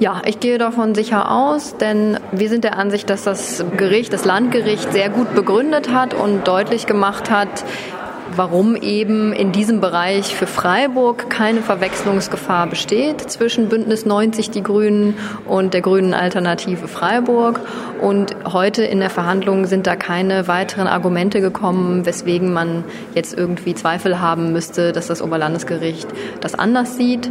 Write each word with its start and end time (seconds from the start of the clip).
Ja, 0.00 0.22
ich 0.26 0.38
gehe 0.38 0.58
davon 0.58 0.94
sicher 0.94 1.28
aus, 1.28 1.76
denn 1.76 2.20
wir 2.30 2.48
sind 2.48 2.62
der 2.62 2.78
Ansicht, 2.78 3.10
dass 3.10 3.24
das 3.24 3.64
Gericht, 3.76 4.12
das 4.12 4.24
Landgericht 4.24 4.92
sehr 4.92 5.10
gut 5.10 5.34
begründet 5.34 5.92
hat 5.92 6.14
und 6.14 6.46
deutlich 6.46 6.86
gemacht 6.86 7.32
hat, 7.32 7.64
warum 8.36 8.76
eben 8.76 9.32
in 9.32 9.50
diesem 9.50 9.80
Bereich 9.80 10.36
für 10.36 10.46
Freiburg 10.46 11.28
keine 11.30 11.62
Verwechslungsgefahr 11.62 12.68
besteht 12.68 13.22
zwischen 13.22 13.68
Bündnis 13.68 14.06
90 14.06 14.50
Die 14.50 14.62
Grünen 14.62 15.16
und 15.46 15.74
der 15.74 15.80
Grünen 15.80 16.14
Alternative 16.14 16.86
Freiburg. 16.86 17.58
Und 18.00 18.36
heute 18.52 18.84
in 18.84 19.00
der 19.00 19.10
Verhandlung 19.10 19.66
sind 19.66 19.88
da 19.88 19.96
keine 19.96 20.46
weiteren 20.46 20.86
Argumente 20.86 21.40
gekommen, 21.40 22.06
weswegen 22.06 22.52
man 22.52 22.84
jetzt 23.16 23.36
irgendwie 23.36 23.74
Zweifel 23.74 24.20
haben 24.20 24.52
müsste, 24.52 24.92
dass 24.92 25.08
das 25.08 25.20
Oberlandesgericht 25.22 26.06
das 26.40 26.54
anders 26.54 26.96
sieht 26.96 27.28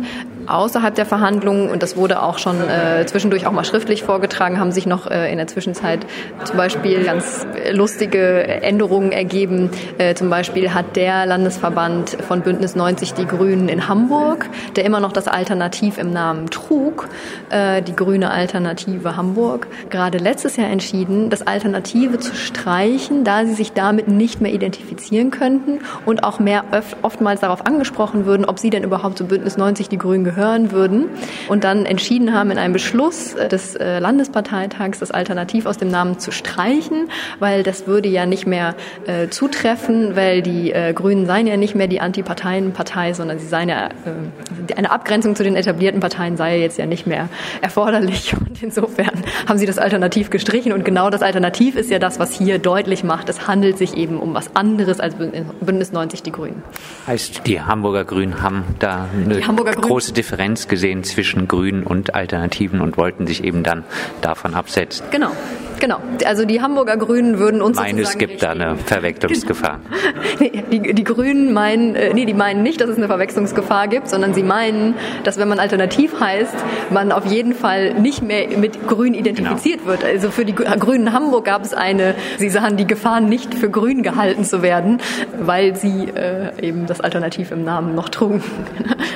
außerhalb 0.47 0.95
der 0.95 1.05
Verhandlungen, 1.05 1.69
und 1.69 1.83
das 1.83 1.97
wurde 1.97 2.21
auch 2.21 2.37
schon 2.37 2.57
äh, 2.61 3.05
zwischendurch 3.05 3.45
auch 3.45 3.51
mal 3.51 3.65
schriftlich 3.65 4.03
vorgetragen, 4.03 4.59
haben 4.59 4.71
sich 4.71 4.85
noch 4.85 5.09
äh, 5.09 5.31
in 5.31 5.37
der 5.37 5.47
Zwischenzeit 5.47 6.05
zum 6.45 6.57
Beispiel 6.57 7.03
ganz 7.03 7.45
lustige 7.71 8.47
Änderungen 8.47 9.11
ergeben. 9.11 9.69
Äh, 9.97 10.15
zum 10.15 10.29
Beispiel 10.29 10.73
hat 10.73 10.95
der 10.95 11.25
Landesverband 11.25 12.17
von 12.27 12.41
Bündnis 12.41 12.75
90 12.75 13.13
Die 13.13 13.25
Grünen 13.25 13.67
in 13.67 13.87
Hamburg, 13.87 14.49
der 14.75 14.85
immer 14.85 14.99
noch 14.99 15.11
das 15.11 15.27
Alternativ 15.27 15.97
im 15.97 16.11
Namen 16.11 16.49
trug, 16.49 17.09
äh, 17.49 17.81
die 17.81 17.95
grüne 17.95 18.31
Alternative 18.31 19.17
Hamburg, 19.17 19.67
gerade 19.89 20.17
letztes 20.17 20.55
Jahr 20.55 20.69
entschieden, 20.69 21.29
das 21.29 21.45
Alternative 21.45 22.19
zu 22.19 22.35
streichen, 22.35 23.23
da 23.23 23.45
sie 23.45 23.53
sich 23.53 23.73
damit 23.73 24.07
nicht 24.07 24.39
mehr 24.39 24.53
identifizieren 24.53 25.31
könnten 25.31 25.79
und 26.05 26.23
auch 26.23 26.39
mehr 26.39 26.63
oftmals 27.01 27.41
darauf 27.41 27.65
angesprochen 27.65 28.25
würden, 28.25 28.45
ob 28.45 28.59
sie 28.59 28.69
denn 28.69 28.83
überhaupt 28.83 29.17
zu 29.17 29.25
Bündnis 29.25 29.57
90 29.57 29.89
Die 29.89 29.97
Grünen 29.97 30.23
gehören 30.23 30.36
hören 30.37 30.71
würden 30.71 31.09
und 31.49 31.63
dann 31.63 31.85
entschieden 31.85 32.33
haben, 32.33 32.51
in 32.51 32.57
einem 32.57 32.73
Beschluss 32.73 33.35
des 33.35 33.75
äh, 33.75 33.99
Landesparteitags 33.99 34.99
das 34.99 35.11
Alternativ 35.11 35.65
aus 35.65 35.77
dem 35.77 35.89
Namen 35.89 36.19
zu 36.19 36.31
streichen, 36.31 37.09
weil 37.39 37.63
das 37.63 37.87
würde 37.87 38.07
ja 38.07 38.25
nicht 38.25 38.47
mehr 38.47 38.75
äh, 39.05 39.27
zutreffen, 39.27 40.15
weil 40.15 40.41
die 40.41 40.71
äh, 40.71 40.93
Grünen 40.93 41.25
seien 41.25 41.47
ja 41.47 41.57
nicht 41.57 41.75
mehr 41.75 41.87
die 41.87 41.99
Antiparteienpartei, 41.99 43.13
sondern 43.13 43.39
sie 43.39 43.47
seien 43.47 43.69
ja, 43.69 43.87
äh, 43.87 44.73
eine 44.75 44.91
Abgrenzung 44.91 45.35
zu 45.35 45.43
den 45.43 45.55
etablierten 45.55 45.99
Parteien 45.99 46.37
sei 46.37 46.59
jetzt 46.59 46.77
ja 46.77 46.85
nicht 46.85 47.07
mehr 47.07 47.29
erforderlich 47.61 48.33
und 48.39 48.61
insofern 48.61 49.23
haben 49.47 49.57
sie 49.57 49.65
das 49.65 49.77
Alternativ 49.77 50.29
gestrichen 50.29 50.71
und 50.71 50.85
genau 50.85 51.09
das 51.09 51.21
Alternativ 51.21 51.75
ist 51.75 51.89
ja 51.89 51.99
das, 51.99 52.19
was 52.19 52.31
hier 52.31 52.59
deutlich 52.59 53.03
macht, 53.03 53.27
es 53.29 53.47
handelt 53.47 53.77
sich 53.77 53.95
eben 53.97 54.19
um 54.19 54.33
was 54.33 54.55
anderes 54.55 54.99
als 54.99 55.15
Bündnis 55.15 55.91
90 55.91 56.23
die 56.23 56.31
Grünen. 56.31 56.63
Heißt, 57.07 57.41
die 57.47 57.61
Hamburger 57.61 58.05
Grünen 58.05 58.41
haben 58.41 58.63
da 58.79 59.07
eine 59.13 59.39
große 59.39 60.13
Differenz 60.13 60.26
Differenz 60.27 60.67
gesehen 60.67 61.05
zwischen 61.05 61.47
Grünen 61.47 61.83
und 61.83 62.13
Alternativen 62.13 62.81
und 62.81 62.97
wollten 62.97 63.27
sich 63.27 63.45
eben 63.45 63.63
dann 63.63 63.85
davon 64.19 64.55
absetzen. 64.55 65.05
Genau. 65.09 65.31
Genau. 65.79 65.99
Also 66.25 66.45
die 66.45 66.61
Hamburger 66.61 66.97
Grünen 66.97 67.39
würden 67.39 67.61
uns 67.61 67.77
meinen, 67.77 67.99
es 67.99 68.17
gibt 68.17 68.43
da 68.43 68.51
eine 68.51 68.75
Verwechslungsgefahr. 68.77 69.79
Genau. 70.37 70.61
die, 70.71 70.93
die 70.93 71.03
Grünen 71.03 71.53
meinen, 71.53 71.95
äh, 71.95 72.13
nee, 72.13 72.25
die 72.25 72.33
meinen 72.33 72.61
nicht, 72.61 72.79
dass 72.81 72.89
es 72.89 72.97
eine 72.97 73.07
Verwechslungsgefahr 73.07 73.87
gibt, 73.87 74.09
sondern 74.09 74.33
sie 74.33 74.43
meinen, 74.43 74.95
dass 75.23 75.37
wenn 75.37 75.47
man 75.47 75.59
alternativ 75.59 76.19
heißt, 76.19 76.53
man 76.89 77.11
auf 77.11 77.25
jeden 77.25 77.53
Fall 77.53 77.93
nicht 77.95 78.21
mehr 78.21 78.47
mit 78.57 78.87
Grün 78.87 79.13
identifiziert 79.13 79.79
genau. 79.79 79.91
wird. 79.91 80.03
Also 80.03 80.29
für 80.31 80.45
die 80.45 80.53
Grünen 80.53 81.13
Hamburg 81.13 81.45
gab 81.45 81.63
es 81.63 81.73
eine, 81.73 82.15
sie 82.37 82.49
sahen 82.49 82.77
die 82.77 82.85
Gefahr 82.85 83.21
nicht 83.21 83.55
für 83.55 83.69
Grün 83.69 84.03
gehalten 84.03 84.43
zu 84.43 84.61
werden, 84.61 84.99
weil 85.39 85.75
sie 85.75 86.05
äh, 86.05 86.51
eben 86.61 86.85
das 86.85 87.01
Alternativ 87.01 87.51
im 87.51 87.63
Namen 87.63 87.95
noch 87.95 88.09
trugen. 88.09 88.43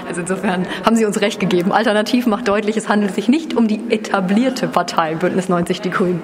Also 0.08 0.22
insofern 0.22 0.68
haben 0.86 0.98
sie 0.98 1.06
uns 1.06 1.22
recht 1.22 1.40
gegeben. 1.40 1.72
Alternativ 1.72 2.26
macht 2.26 2.46
deutlich, 2.50 2.76
es 2.76 2.90
handelt 2.90 3.16
sich 3.16 3.30
nicht 3.30 3.56
um 3.56 3.70
die 3.70 3.80
etablierte 3.90 4.68
Partei 4.68 5.16
Bündnis 5.16 5.48
90 5.48 5.80
Die 5.80 5.90
Grünen. 5.90 6.22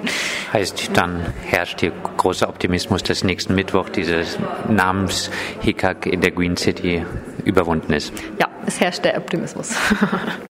Heißt, 0.52 0.90
dann 0.94 1.26
herrscht 1.44 1.80
hier 1.80 1.92
großer 2.16 2.48
Optimismus, 2.48 3.02
dass 3.02 3.24
nächsten 3.24 3.54
Mittwoch 3.54 3.88
dieses 3.88 4.38
Namenshickhack 4.68 6.06
in 6.06 6.20
der 6.20 6.30
Green 6.30 6.56
City 6.56 7.04
überwunden 7.44 7.92
ist. 7.92 8.12
Ja, 8.38 8.48
es 8.66 8.80
herrscht 8.80 9.04
der 9.04 9.16
Optimismus. 9.16 9.74